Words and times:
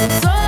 So. 0.00 0.39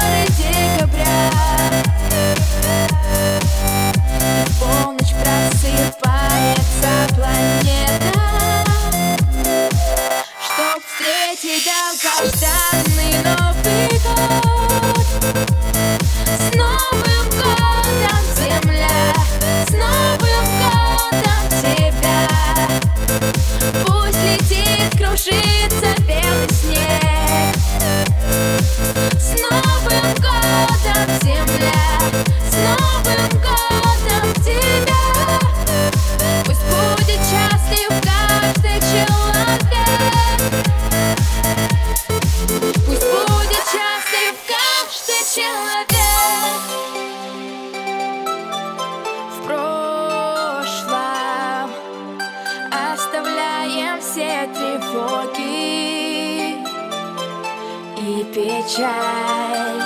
Печаль. 58.33 59.83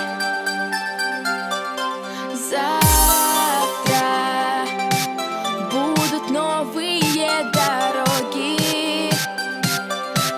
Завтра 2.49 4.07
будут 5.73 6.31
новые 6.31 7.51
дороги, 7.53 9.11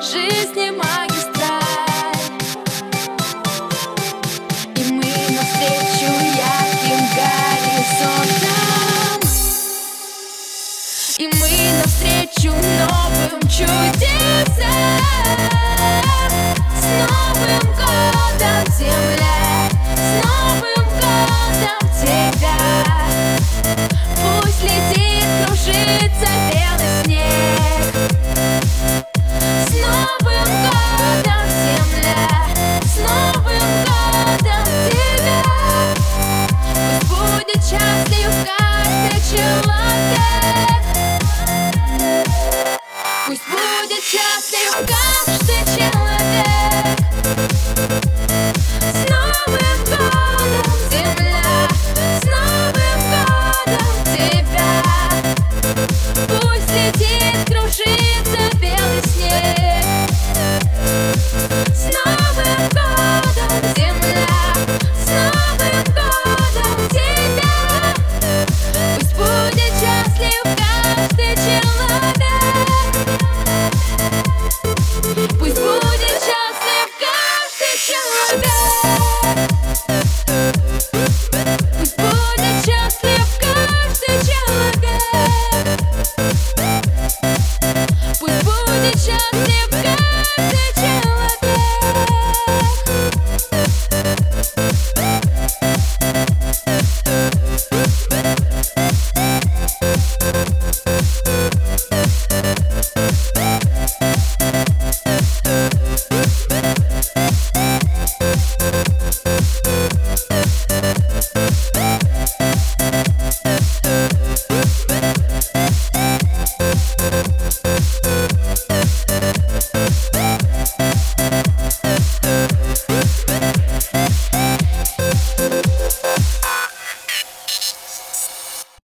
жизни 0.01 0.71
магистраль, 0.71 2.33
и 4.75 4.83
мы 4.91 5.13
навстречу 5.35 6.11
ярким 6.49 7.01
горизонтам, 7.19 9.21
и 11.19 11.21
мы 11.27 11.51
навстречу 11.77 12.53
новым 12.53 13.43
чудесам. 13.43 15.58
счастлив. 44.09 44.73
Каждый 44.87 45.61
человек 45.67 46.99
С 48.91 49.11
Новым 49.11 49.81
земля. 50.91 51.69
С 52.19 52.25
Новым 52.25 53.01
тебя. 54.15 54.71
Пусть 56.41 56.71
летит, 56.73 57.37
кружит. 57.47 58.08